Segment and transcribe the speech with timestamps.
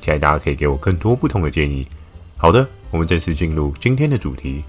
[0.00, 1.86] 期待大家可以给我更多不同的建议。
[2.36, 4.62] 好的，我们正式进入今天的主题。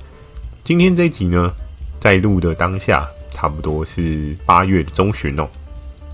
[0.63, 1.53] 今天这一集呢，
[1.99, 5.47] 在录的当下，差不多是八月的中旬哦。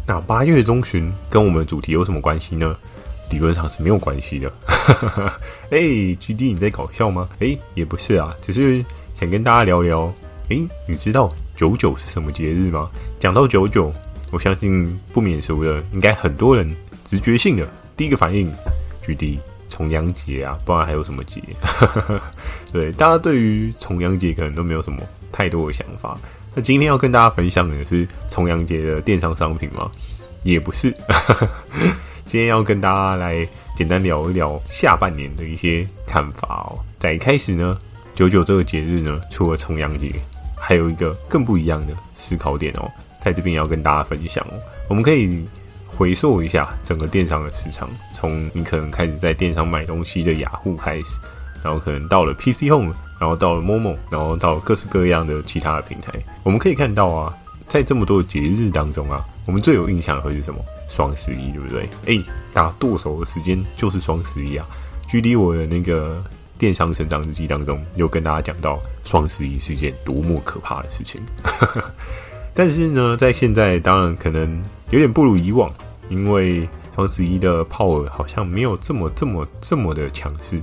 [0.08, 2.76] 那八月中旬跟我们的主题有什么关系呢？
[3.32, 4.54] 理论上是没有关系的。
[5.72, 7.28] 哎，GD 你在搞笑吗？
[7.40, 8.86] 哎，也不是啊，只是
[9.20, 10.14] 想跟大家聊聊。
[10.50, 12.90] 哎，你知道九九是什么节日吗？
[13.20, 13.94] 讲到九九。
[14.32, 18.52] 我相信不免俗的，应该很多人直觉性的第一个反应，
[19.06, 21.42] 举例重阳节啊，不然还有什么节？
[22.72, 26.18] 对，大家对于重阳节可能都没有什么太多的想法。
[26.54, 29.92] 那今天要跟大家分享的是重阳节的电商商品吗？
[30.44, 30.96] 也不是。
[32.26, 36.80] 今天要跟大家来简单聊一聊下半年的一些看法哦。
[36.98, 37.78] 在一开始呢，
[38.16, 40.12] 九九这个节日呢，除了重阳节，
[40.56, 42.90] 还有一个更不一样的思考点哦。
[43.22, 45.46] 在这边要跟大家分享哦，我们可以
[45.98, 51.18] 回溯一下整个电商的市场，从你可能开始在电商买东西的雅虎开始，
[51.64, 56.12] 然后可能到了 PC Home，然后到了 Momo，然后到各式各样的其他的平台。
[56.44, 57.34] 我们可以看到啊，
[57.68, 60.60] 在这么多节日当中啊，我们最有印象的会是什么？
[60.90, 61.90] 双十一，对不对？
[62.08, 64.66] 哎，大家剁手的时间就是双十一啊。
[65.08, 66.24] 距离我的那个
[66.58, 71.22] 电商成长日记当中，有跟大家讲到双十一是件多么可怕的事情。
[72.54, 75.70] 但是呢，在现在当然可能有点不如以往，
[76.10, 80.62] 因为双十一的炮额好像没有这么这么这么的强势，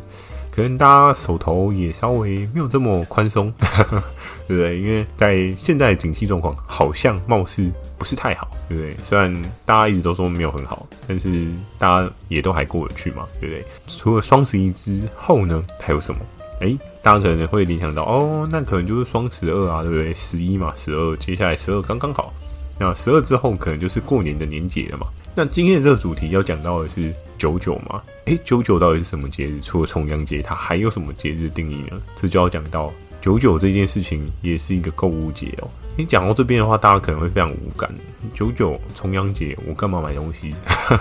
[0.51, 3.53] 可能大家手头也稍微没有这么宽松，
[4.49, 4.81] 对不对？
[4.81, 8.97] 因为在现在的景气状况好像貌似不是太好，对不对？
[9.03, 11.47] 虽然大家一直都说没有很好，但是
[11.79, 13.65] 大家也都还过得去嘛，对不对？
[13.87, 16.21] 除了双十一之后呢，还有什么？
[16.61, 20.15] 诶，大家可能会联想到，哦，那可能就是双十二啊，对不对？
[20.15, 22.33] 十一嘛，十二，接下来十二刚刚好。
[22.79, 25.07] 那十二之后，可能就是过年的年节了嘛。
[25.35, 28.03] 那今天的这个主题要讲到的是九九嘛？
[28.27, 29.61] 诶，九九到底是什么节日？
[29.63, 32.01] 除了重阳节，它还有什么节日定义呢？
[32.17, 35.71] 这就要讲到九九这件事情，也是一个购物节哦。
[35.97, 37.89] 你讲到这边的话，大家可能会非常无感。
[38.35, 40.55] 九九重阳节，我干嘛买东西？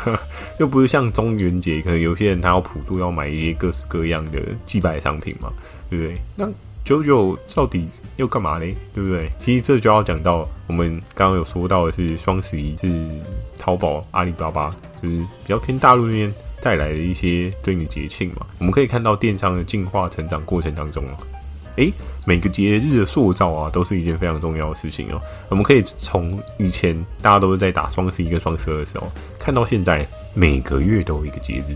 [0.59, 5.51] 又不是像中元节，可能有些人他要普渡，要买一些各式各样的祭拜商品嘛，
[5.89, 6.17] 对不对？
[6.37, 6.49] 那
[6.83, 8.75] 九九到底要干嘛嘞？
[8.93, 9.29] 对不对？
[9.39, 12.91] 其实这就要讲到我们刚刚有说到的是双十一，是
[13.57, 18.45] 淘宝、阿里巴巴，就是比较偏大陆那边带来的一些对应的节庆嘛。
[18.57, 21.17] 我们可以看到电商的进化成长过程当中啊。
[21.77, 21.89] 诶，
[22.25, 25.21] 每个节日的塑造啊，都是一件非常重要的事情哦。
[25.47, 29.09] 我们可以从以前大家都是在打双十一跟双十二的时候，
[29.39, 31.75] 看到现在每个月都有一个节日，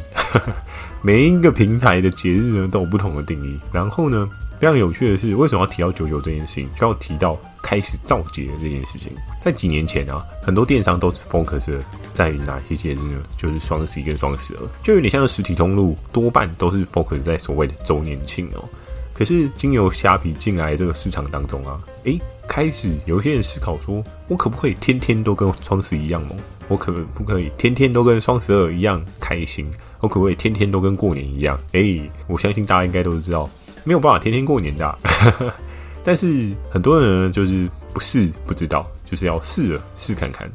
[1.01, 3.57] 每一个平台的节日呢都有不同的定义。
[3.71, 4.29] 然后呢，
[4.59, 6.69] 非常有趣的是，为什么要提到九九这件事情？
[6.79, 9.11] 就要提到开始造节的这件事情。
[9.41, 11.79] 在几年前啊，很多电商都是 focus
[12.13, 13.21] 在于哪些节日呢？
[13.37, 18.63] 就是双十一跟双十二，就有点像实体通路多半都是 focus 在所谓的周年庆哦。
[19.13, 26.37] 可是，经由虾皮进来这个市场当中啊，诶，开始有些人思考说，我可不可以天天都跟双十一一样猛？
[26.67, 29.69] 我可不可以天天都跟双十二一样开心？
[30.01, 31.57] 我可不可以天天都跟过年一样？
[31.71, 33.49] 诶，我相信大家应该都知道，
[33.85, 34.99] 没有办法天天过年的。
[36.03, 40.51] 但是很多人，就是不试不知道，就是要试了试看看。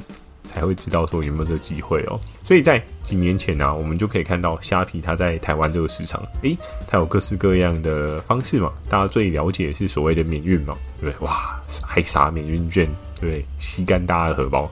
[0.53, 6.59] 才会知道说有没有这个机会哦，所以在几年前呢、啊，我们就可以看到虾皮它在台湾这个市场，诶，
[6.89, 8.73] 它有各式各样的方式嘛。
[8.89, 11.25] 大家最了解是所谓的免运嘛，对不对？
[11.25, 12.85] 哇，还撒免运券，
[13.21, 13.45] 对不对？
[13.61, 14.69] 吸干大家的荷包。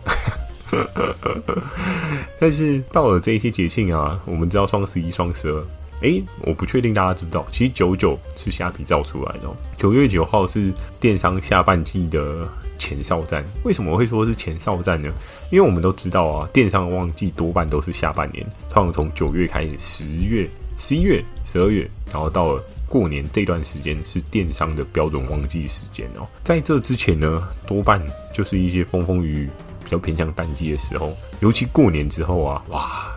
[2.41, 5.64] 但是到了这一些节庆啊，我们知道双十一、双十二，
[6.03, 9.48] 诶，我不确定大家知不知道，其实九九是虾皮造出来的。
[9.77, 12.48] 九月九号是电商下半季的。
[12.80, 15.12] 前哨战，为什么会说是前哨战呢？
[15.50, 20.48] 因为我们都知道啊，电商旺季多半都是下半年，通常从九月开始，十月、
[20.78, 26.27] 十一月、十二月，然后到了过年这段时间是电商的标准旺季时间哦。
[26.45, 28.00] 在这之前呢，多半
[28.33, 29.50] 就是一些风风雨雨，
[29.83, 33.12] 比较偏向淡季的时候，尤其过年之后啊，哇！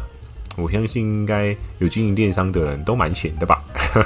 [0.57, 3.61] 我相信应该有经营电商的人都蛮闲的吧，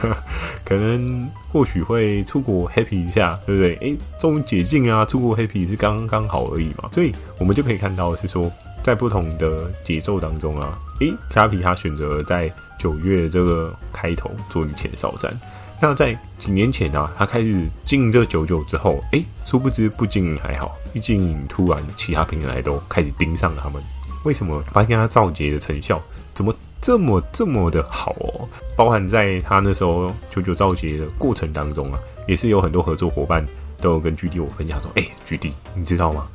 [0.64, 3.76] 可能或许会出国 happy 一下，对不对？
[3.78, 6.90] 诶，终于解禁啊，出国 happy 是刚刚好而已嘛。
[6.94, 8.52] 所以我们就可以看到是说，
[8.84, 15.36] 在不同的节奏当中啊，诶，虾皮他选择在九月这个开头做一前哨战。
[15.82, 23.82] 那在几年前啊，他开始经营这九九之后，诶，殊不知不经营还好，一经营突然其他平台都开始盯上他们。
[24.24, 24.64] 为什么？
[24.72, 26.02] 发现他造节的成效
[26.36, 28.48] 怎么这么这么的好哦？
[28.76, 33.44] 包含在他那时候九九造节的过程当中啊，也是有很多合作伙伴
[33.82, 36.28] 都有跟 GD 我分享说，诶，GD，你知道吗？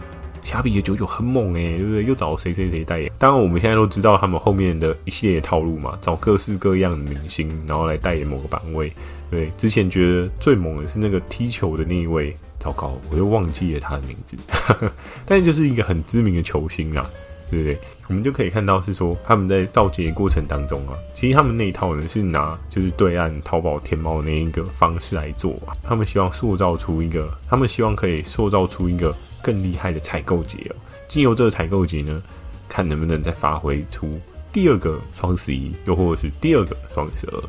[0.42, 2.02] 虾皮的九九很猛诶，对不对？
[2.02, 3.12] 又找谁谁谁代言？
[3.18, 8.90] 当然，我们现在都知道他们后面的一系列套路嘛，找各式各样的明星，然后来代言某个版位。
[9.30, 14.34] 对，之前觉得最猛的是那个踢球的那一位，糟糕，我又忘记了他的名字。
[15.26, 17.06] 但就是一个很知名的球星啊，
[17.50, 17.78] 对不对？
[18.08, 29.14] 我们就可以看到是说他们在造节过程当中啊，其实他们那一套呢是拿就是对岸淘宝、天猫那一个方式来做啊，他们希望塑造出一个，他们希望可以塑造出一个。
[29.42, 30.76] 更厉害的采购节哦，
[31.08, 32.22] 经由这个采购节呢，
[32.68, 34.20] 看能不能再发挥出
[34.52, 37.42] 第二个双十一，又或者是第二个双十二。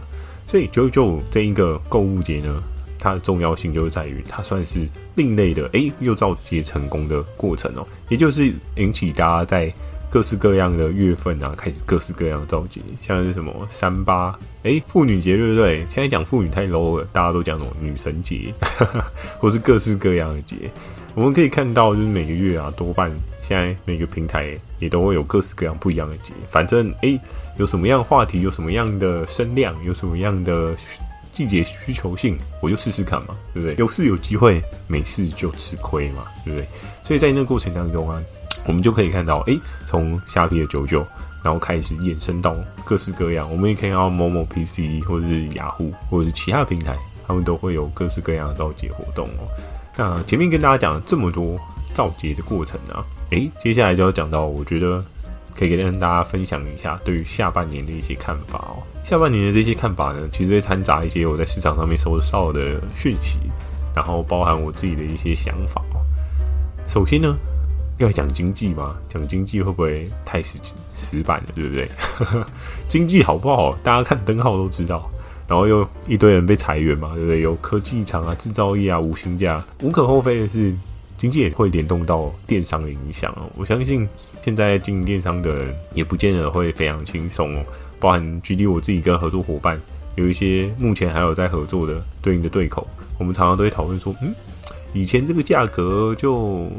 [0.48, 2.64] 所以九九这一个购物节呢，
[2.98, 9.74] 它的重要性就在于它算是另类的，诶，又造节成功的过程哦，也就是引起大家在
[10.12, 15.78] 各式各样的月份啊，开始各式各样的造节，像是什么三八，诶，妇女节对不对？
[15.90, 18.54] 现在讲妇女太 low 了，大家都讲什么女神节，
[19.40, 20.56] 或是各式各样的节。
[21.16, 23.10] 我们可以看到，就是每个月啊，多半
[23.42, 26.34] 现在每个平台也都会有各式各样不一样的节。
[26.50, 27.18] 反正诶、
[27.58, 30.76] 有什么样话题，有什么样的声量，有什么样的
[31.32, 33.76] 季节需求性，我就试试看嘛，对不对？
[33.78, 36.68] 有事有机会，没事就吃亏嘛，对不对？
[37.04, 38.22] 所以在那个过程当中啊，
[38.66, 41.06] 我们就可以看到，诶、欸，从虾皮的九九，
[41.44, 42.56] 然后开始衍生到
[42.86, 43.50] 各式各样。
[43.52, 46.96] 我们也可以看到某某 PC 或者是雅虎或者是其他的平台，
[47.28, 49.48] 他们都会有各式各样的造节活动哦。
[49.98, 51.60] 那前面跟大家讲了这么多
[51.94, 55.04] 造节的过程啊，诶，接下来就要讲到，我觉得
[55.58, 58.84] 可以跟大家分享一下对于下半年的一些看法哦。
[59.04, 63.40] 下半年的这些看法呢，其实会掺杂一些我在市场上面收到的讯息，
[63.96, 66.00] 然后包含我自己的一些想法哦。
[66.88, 67.36] 首先呢，
[68.04, 70.58] 要讲经济嘛，讲经济会不会太死
[70.94, 71.90] 死板了，对不对？
[72.88, 75.10] 经济好不好，大家看灯号都知道。
[75.48, 77.42] 然后又一堆人被裁员嘛，对不对？
[77.42, 80.74] 有科技厂啊、制造业啊、无薪假，无可厚非的是，
[81.18, 83.50] 经济也会联动到电商的影响哦。
[83.58, 84.08] 我相信
[84.42, 87.66] 现在经营电商的人也不见得会非常轻松哦。
[88.00, 89.78] 包含举例我自己跟合作伙伴，
[90.16, 92.88] 有一些目前还有在合作的对应的对口，
[93.20, 94.34] 我们常常都会讨论说，嗯，
[94.94, 96.72] 以前这个价格就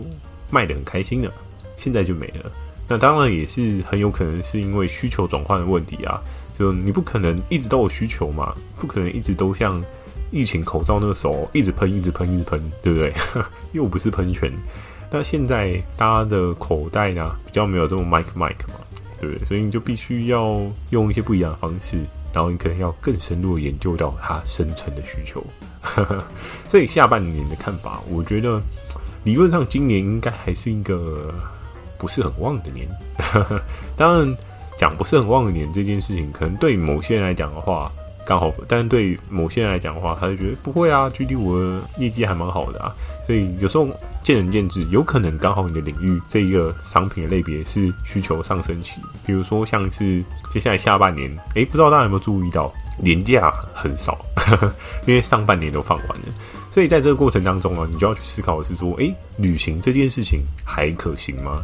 [0.52, 1.32] 卖得很开心的，
[1.76, 2.52] 现在就没了。
[2.86, 6.20] 那当然也是很有可能是因为需求转换的问题啊。
[6.58, 9.82] 就你不可能一直都有需求嘛，不可能一直都像
[10.30, 13.12] 疫情口罩那个时候一直喷、一直喷、一直喷，对不对？
[13.72, 14.52] 又不是喷泉。
[15.10, 18.78] 那现在大家的口袋呢，比较没有这么 mic mic 嘛，
[19.18, 19.44] 对不对？
[19.46, 20.60] 所以你就必须要
[20.90, 21.96] 用一些不一样的方式，
[22.34, 25.44] 然后你可能要更深入的研究到它深层的需求。
[26.68, 28.60] 所以下半年的看法，我觉得
[29.24, 31.32] 理论上今年应该还是一个
[31.98, 32.88] 不是很旺的年。
[33.96, 34.36] 当然。
[34.78, 37.92] 讲不是很旺的年这件事情，可能对某些人来讲的话
[38.26, 42.92] 刚好，但是对某些人来讲的话，他就觉得不会啊，GD 我的业绩还蛮好的啊，
[43.24, 43.86] 所以有时候
[44.24, 54.18] 见仁见智，有可能刚好你的领域这一个商品的类别是需求上升期，比如说像是接下来下半年，诶，不知道大家有没有注意到，年假很少，
[55.06, 56.24] 因为上半年都放完了，
[56.72, 61.62] 所以在这个过程当中啊，你就要去思考的是说，诶，旅行这件事情还可行吗？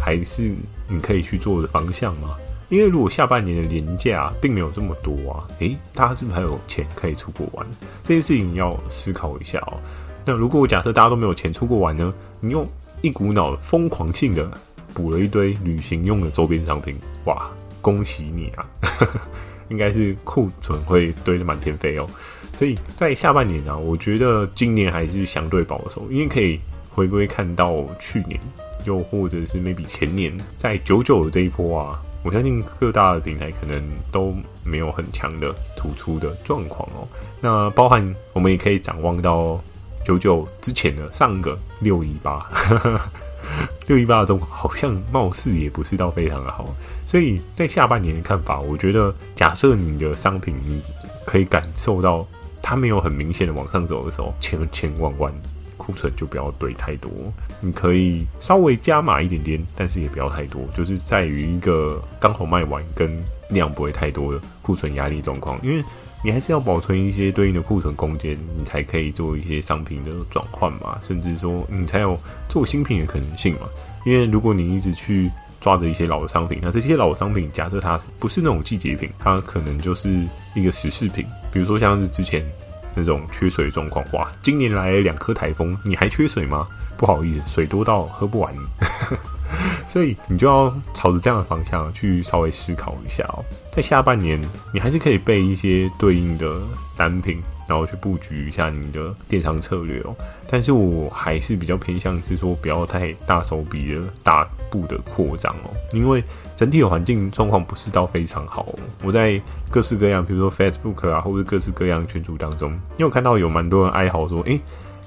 [0.00, 0.52] 还是
[0.88, 2.36] 你可以去做的方向吗？
[2.68, 7.64] 因为如果下半年的年假并没有这么多啊，诶，大家是不是还有钱可以出国玩？
[8.02, 9.78] 这件事情要思考一下哦。
[10.24, 12.12] 那如果假设大家都没有钱出国玩呢？
[12.40, 12.68] 你用
[13.00, 14.50] 一股脑疯狂性的
[14.92, 16.96] 补了一堆旅行用的周边商品，
[17.26, 17.48] 哇，
[17.80, 18.66] 恭喜你啊！
[19.70, 22.08] 应该是库存会堆得满天飞哦。
[22.58, 26.58] 所以在下半年啊，我觉得今年还是相对保守，因为可以
[26.90, 28.40] 回归看到去年，
[28.84, 32.02] 又或者是 maybe 前年在九九的这一波啊。
[32.24, 34.34] 我相信各大的平台可能都
[34.64, 37.06] 没有很强的突出的状况哦。
[37.40, 39.58] 那包含我们也可以展望到
[40.04, 42.44] 九九之前的上个六一八，
[43.86, 46.74] 六一八中好像貌似也不是到非常的好。
[47.06, 50.82] 所以在下半年的看法，我觉得假设你的商品你
[51.24, 52.26] 可以感受到
[52.62, 55.32] 它没有很明显的往上走的时候，千千万万。
[55.76, 57.10] 库存就不要堆太多，
[57.62, 63.10] 你可以稍微加码一点点，但是也不要太多，就是在于一个刚好卖完跟
[63.48, 65.82] 量不会太多的库存压力状况，因为
[66.22, 72.18] 你还是要保存一些对应的库存空间，你才可以做一些商品的转换嘛，甚至说你才有
[72.50, 73.60] 做新品的可能性嘛。
[74.04, 76.58] 因为如果你一直去抓着一些老的商品。
[76.62, 80.08] 那这些老商品，假设它不是那种季节品，它可能就是
[80.54, 81.26] 一个时事品。
[81.52, 82.44] 比如说像是之前
[82.94, 86.66] 那种缺水状况，哇，今年来两颗台风，你还缺水吗？
[86.96, 88.54] 不好意思，水多到喝不完。
[89.88, 93.44] 所以你就要朝着这样的方向去稍微思考一下哦。
[93.72, 94.40] 在下半年，
[94.72, 96.60] 你还是可以备一些对应的
[96.96, 100.16] 单品，然后去布局一下你的电商策略哦。
[100.50, 106.24] 但是我还是比较偏向是说，不要太大手笔的大步的扩张哦，因为
[106.56, 108.74] 整体的环境状况不是到非常好。
[109.04, 114.58] 我在各式各样，比如说 Facebook 啊，或者各式各样群组当中，因为我看到有蛮多人哀嚎说，诶。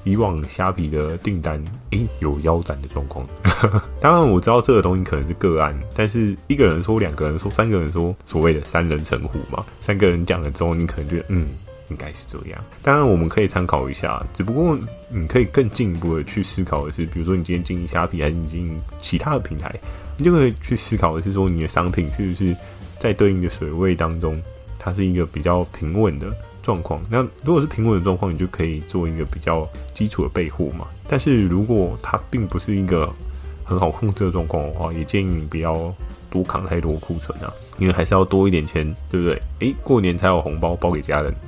[0.03, 3.23] 以往虾皮的订单，诶、有腰斩的状况。
[4.01, 11.49] 当然我知道这个东西可能是个案，但是一个人说，两个人说，三个人说，所谓的三人成虎嘛，三个人讲了之后，你可能觉得，嗯，
[11.91, 12.63] 应该是这样。
[12.81, 14.79] 当然我们可以参考一下，只不过
[15.09, 19.71] 你可以更进一步的去思考的是，比如说你今天经营虾皮，还是你经营其他的平台，
[20.17, 22.55] 你就可以去思考的是说，你的商品是不是
[22.99, 24.41] 在对应的水位当中，
[24.79, 26.33] 它是一个比较平稳的。
[26.63, 30.85] 状况，那如果是平稳的状况，你就可以做一个比较基础的备货嘛。
[31.07, 33.11] 但是如果它并不是一个
[33.63, 35.91] 很好控制的状况的话，也建议你不要
[36.31, 39.39] 多扛太多库存啊，因为还是要多一点钱，对不对？
[39.59, 41.31] 诶、过年才有红包包给家人。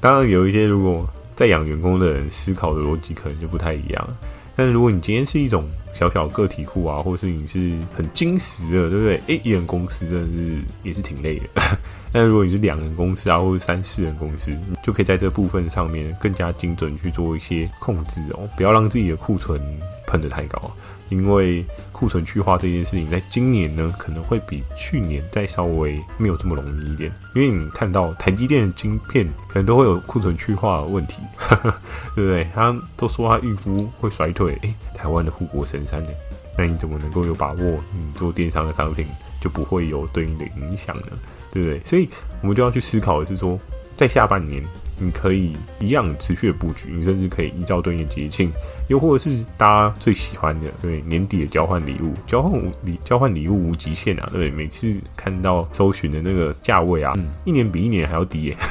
[0.00, 4.08] 当然，有一些如果在养员工的人思考的逻辑可能就不太一样。
[4.56, 9.20] 但如果你今天是一种小小个体户啊，或是你是很精实的，对不对？
[9.28, 11.46] 诶、一人公司真的是也是挺累的。
[12.12, 19.60] 但如果你是两人公司啊，或者三四人公司，就可以在这部分上面更加精准去做一些控制哦，不要让自己的库存
[20.06, 20.70] 喷得太高，
[21.10, 31.20] 因为库存去化这件事情，在今年呢可能会比去年再稍微没有这么容易一点，因为你看到台积电的晶片可能都会有库存去化的问题，
[32.16, 32.46] 对不对？
[32.54, 36.10] 他都说他预估会衰退，诶，台湾的护国神山呢？
[36.56, 37.58] 那你怎么能够有把握？
[37.92, 39.06] 你做电商的商品
[39.40, 41.06] 就不会有对应的影响呢？
[41.52, 41.80] 对不对？
[41.84, 42.08] 所以
[42.42, 43.58] 我们就要去思考的是说，
[43.96, 44.62] 在下半年，
[45.00, 48.52] 你可以一样持续的布局，你甚至可以依照对应的节庆，
[48.88, 54.28] 又或者是大家最喜欢的，对年底的交换礼物，交换礼交换礼物无极限啊！
[54.32, 58.56] 对，每次看到搜寻的那个价位啊，嗯，一年比一年还要低耶。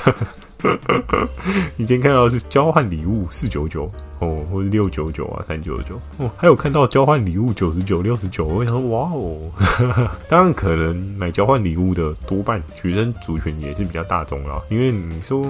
[1.77, 9.39] 以前看到的是交换礼物四九九哦，或者六九九啊，三九九哦，还有看到交换礼物九十九、六十九，我想说哇哦！
[10.27, 15.45] 当然，可能买交换礼物的多半学生族群也是比较大众啦，因为你说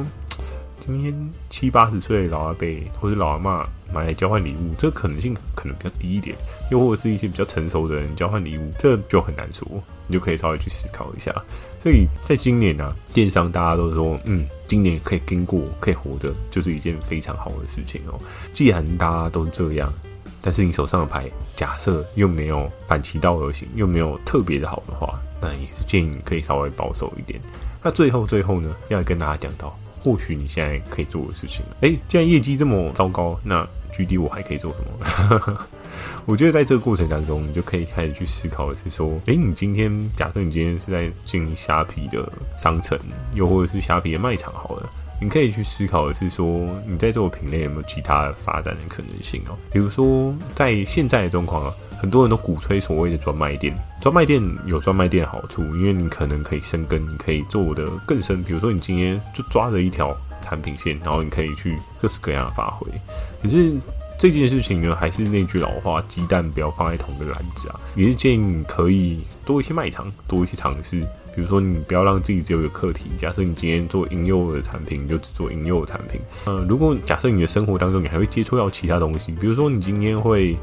[0.79, 1.13] 今天
[1.49, 2.67] 七八十岁老阿伯
[2.99, 6.35] 或者老阿妈买来交换礼物，这个可能性可能比较低一点，
[6.71, 9.67] 又或者是一些比较成熟的人交换礼物，这就很难说，
[10.07, 11.33] 你就可以稍微去思考一下。
[11.81, 18.19] 所以在今年呢、啊，电商大家都说，嗯，今年可以经过，可以活着，就是一件非常好的事情哦。
[18.53, 19.93] 既然大家都这样，
[20.41, 27.39] 但是你手上的牌，假设又没有反其道而行，又没有特别的好的话，那也是建议你可以稍微保守一点。
[27.81, 35.57] 那最后最后呢，要跟大家讲到，或许你现在可以做的事情，诶，既然业绩这么糟糕，那 GD 我还可以做什么？
[36.25, 42.97] 我觉得在这个过程当中，你就可以开始去思考的是说，诶，你今天假设你今天是在经营虾皮的商城，
[43.33, 44.89] 又或者是虾皮的卖场，好了，
[45.19, 46.47] 你可以去思考的是说，
[46.85, 49.57] 你在这个品类有没有其他发展的可能性哦？
[49.71, 58.43] 比如说，在现在的状况啊，很多人都鼓吹所谓的专卖店，专卖店有专卖店的好处，因为你可能可以深耕，你可以做得更深。
[58.43, 62.87] 比如说，你今天就抓着一条产品线，然后你可以去各式各样的发挥，
[63.43, 63.73] 可是。
[64.21, 67.79] 这件事情呢，还是那句老话，鸡蛋不要放在同一个篮子啊。
[67.95, 70.99] 也是建议你可以多一些卖场，多一些尝试。
[71.33, 73.05] 比如说，你不要让自己只有一个课题。
[73.17, 76.19] 假设你今天做婴幼儿的产品，你就只做婴幼儿产品。
[76.47, 80.57] 嗯，如果假设你的生活当中你还会接触到其他东西，比如说你今天会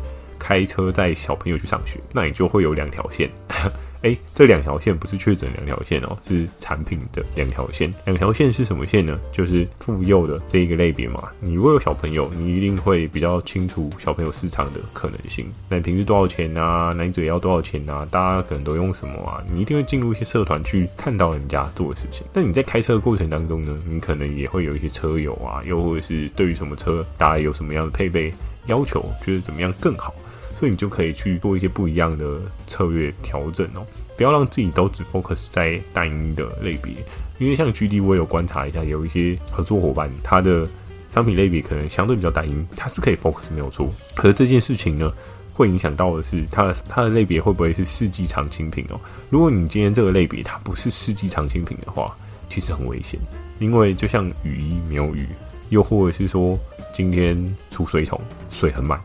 [0.46, 3.28] 开车载小朋友去上学，那你就会有两条线。
[4.02, 7.92] 哎，这两条线不是确诊两条线哦，是产品的两条线。
[8.04, 9.18] 两条线是什么线呢？
[9.32, 11.28] 就是妇幼的这一个类别嘛。
[11.40, 15.50] 你如果有小朋友，你一定会比较清楚小朋友市场的可能性。
[15.68, 16.92] 奶瓶是多少钱啊？
[16.92, 18.06] 奶嘴要多少钱啊？
[18.08, 19.42] 大家可能都用什么啊？
[19.50, 22.24] 你一定会进入一些社团去看到人家做的事情。
[22.32, 28.32] 那你在开车的过程当中呢，你可能也会有一些车友啊，又或者是对于什么车，大家有什么样的配备
[28.66, 30.14] 要求，觉得怎么样更好。
[30.58, 33.86] 所以你就可以去做一些不一样的策略调整哦，
[34.16, 36.94] 不要让自己都只 focus 在单一的类别，
[37.38, 40.66] 因为像 GD 我有观察一下，有一些合作伙伴，他的
[41.12, 45.12] 商品类别可能相对比较单一，他是可以 focus 没有错，可是这件事情呢，
[45.52, 48.98] 会影响到的是他的他的类别会不会是世纪常青品哦？
[49.28, 52.16] 如果你今天这个类别它不是世纪常青品的话，
[52.48, 53.20] 其实很危险，
[53.58, 55.28] 因为就像雨衣没有雨，
[55.68, 56.58] 又或者是说
[56.94, 58.18] 今天出水桶，
[58.50, 58.98] 水很满。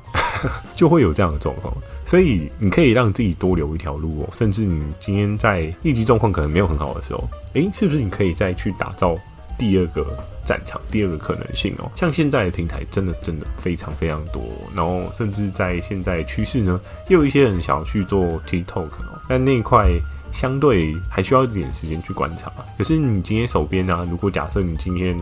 [0.76, 1.74] 就会有这样的状况。
[2.06, 9.16] 所以你可以让自己多留一条路哦，甚至你今天在业绩状况可能没有很好的时候，诶，是不是你可以再去打造
[9.58, 10.06] 第二个
[10.46, 11.90] 战场，第二个可能性哦？
[11.96, 14.44] 像现在的平台真的真的非常非常多，
[14.76, 19.90] 然后甚至在现在趋势呢，也有一些人想要去做 TikTok 哦，但那一块
[20.34, 22.52] 相对还需要一点时间去观察。
[22.78, 25.18] 可是你今天手边呢，如果假设你今天，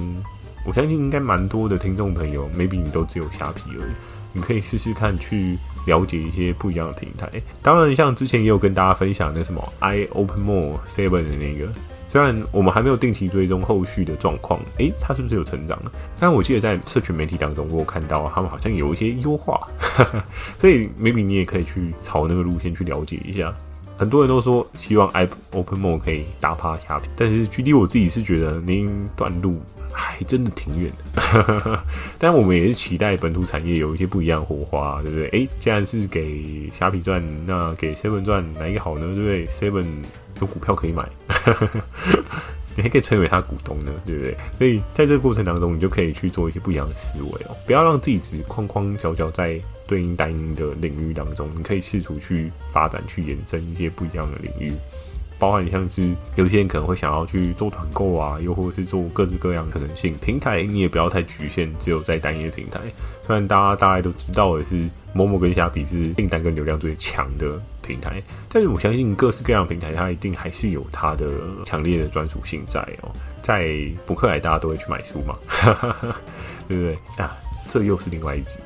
[0.65, 3.91] 我相信应该蛮多的听众朋友，maybe 你都只有虾皮而已，
[4.33, 5.57] 你可以试试看去。
[5.85, 7.27] 了解一些不一样的平台，
[7.63, 11.67] 当然像之前也有跟大家分享那什么 i open more seven 的那个，
[12.09, 15.89] 虽然我们还没有定期追踪后续的状况，诶，它是不是有成长呢？
[16.19, 19.67] 但我记得在社群媒体当中，我有看到他们好像有一些优化，
[20.59, 23.51] 所以 maybe 你也可以去朝那个路线去了解一下。
[23.97, 29.59] 很多人都说希望 i open more 可以打趴虾皮，但是距离我自己是觉得您断路。
[29.91, 31.83] 还真的挺远的，
[32.17, 35.27] 但我们也是期待本土产业有一些不一样的火花，对不对？
[35.29, 39.05] 哎、既然是给虾皮赚，那给 Seven 赚哪一个好呢？
[39.07, 39.85] 对不对？Seven
[40.41, 41.07] 有股票可以买，
[42.75, 44.37] 你还可以成为他股东呢，对不对？
[44.57, 54.73] 所以在这个过程当中，你就可以去做一些不一样的思维哦，不要让自己只框框角角在对应单一的领域当中，你可以试图去发展、去延伸一些不一样的领域。
[55.39, 62.81] 包含像是有些人可能会想要去做团购啊，又或者是做各式各样可能性平台，你也不要太局限，只有在单一的平台。
[63.25, 71.27] 虽然大家大概都知道的是某某跟虾皮是订单跟流量最强的平台，但是我相信各式各样平台，它一定还是有它的
[71.65, 73.09] 强烈的专属性在哦。
[73.41, 73.73] 在
[74.05, 75.35] 博客来大家都会去买书嘛，
[76.67, 77.35] 对不对啊？
[77.67, 78.57] 这又是另外一集，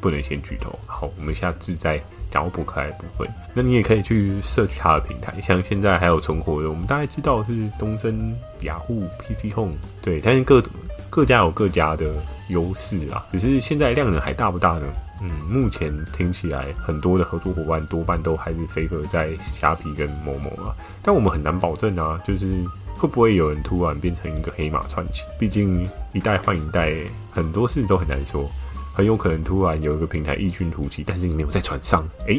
[0.00, 0.78] 不能先剧透。
[0.86, 2.00] 好，我们下次再。
[2.34, 10.60] 想要博客来的部分，那你也可以去摄取它的平台，像现在还有存活的，我们大概知道是东森、雅虎、PC Home，对，但是各
[11.08, 12.12] 各家有各家的
[12.48, 14.86] 优势啊，只是现在量能还大不大呢？
[15.22, 20.74] 嗯，目前听起来很多的合作伙伴多半都还是飞哥在虾皮跟某某啊，
[21.04, 22.64] 但我们很难保证啊，就是
[22.96, 26.92] 会不会有人突然变成一个黑马窜起，毕竟一代换一代，
[27.30, 28.50] 很多事都很难说。
[28.94, 32.38] 很有可能突然有一个平台异军突起，但是你没有在船上，哎、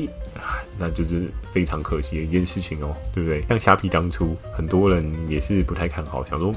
[0.80, 3.44] 那就是非常可惜的一件事情哦，对不对？
[3.50, 6.56] 像虾皮当初很多人也是不太看好，想说，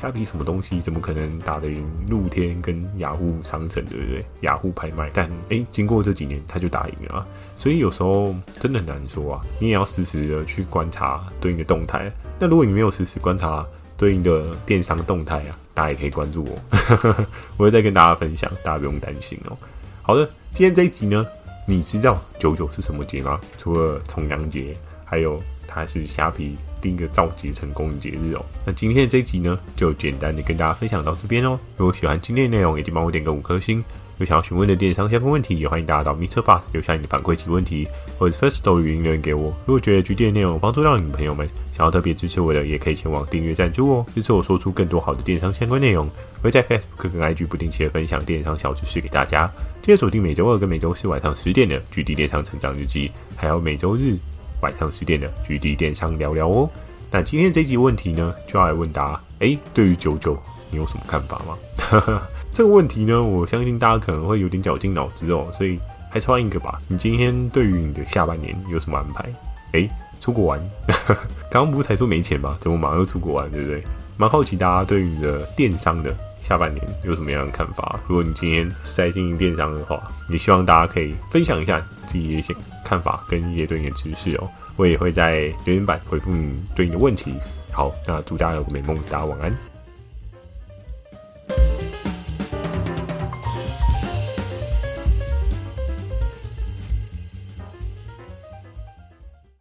[0.00, 4.24] 虾皮什么东西，怎么可能打得赢露天跟雅虎商城，对不对？
[4.42, 7.26] 雅虎拍卖，但哎、经过这几年，他就打赢了，
[7.58, 12.08] 所以有时候真的很难说啊，你也要实时的去观察对应的动态。
[12.38, 13.66] 那如果你没有实时观察
[13.96, 16.58] 对应的电商动态啊，大家也可以关注我，
[17.58, 19.56] 我会再跟大家分享，大家不用担心哦。
[20.02, 21.26] 好的，今天这一集呢，
[21.66, 23.40] 你知道九九是什么节吗？
[23.58, 28.44] 除了重阳节，还有它是虾皮第一个造节成功的节日哦。
[28.66, 31.58] 那今天的这一集呢，就简单的跟大家分享到这边哦。
[31.78, 33.82] 如果喜欢今天的内容，也请帮我点个五颗星。
[34.18, 39.46] 有想要询问的电商相关问题，也欢迎大家到 MixerBox 留下你的反馈及问题，或者是 Firstory 语音留言给我。
[39.66, 46.08] 如果觉得 GD 的内容帮助到你的朋友们，想要特别支持我的，也可以前往订阅赞助哦，支持我说出更多好的电商相关内容。
[46.40, 49.50] 会在 Facebook 跟 IG 不定期的分享电商小知识给大家。
[49.82, 54.16] 记得锁定每周二跟每周四晚上十点的 GD 电商成长日记，还有每周日
[54.64, 56.70] 晚上十点的 GD 电商聊聊哦。
[57.10, 60.38] 那今天这集问题呢，就要来问大家：哎，对于九九，
[60.70, 62.22] 你有什么看法吗？
[62.50, 65.78] 这个问题呢，我相信大家可能会有点绞尽脑汁哦，所以
[66.10, 66.78] 还是换一个吧。
[66.88, 69.28] 你今天对于你的下半年有什么安排？
[69.72, 70.70] 诶，出国玩？
[71.50, 72.56] 刚刚不是才说没钱吗？
[72.58, 73.50] 怎么马上又出国玩？
[73.50, 73.84] 对不对？
[74.16, 77.98] 蛮好奇大家对于你的电商的下半年有什么样的看法？
[78.06, 82.54] 如果你今天是在经营电商的话，也希望大家可以分享一下自己的一些
[82.84, 84.48] 看法跟一些对你的知识哦。
[84.76, 87.34] 我也会在留言板回复你对应的问题。
[87.72, 89.73] 好，那祝大家有个美梦，大家晚安。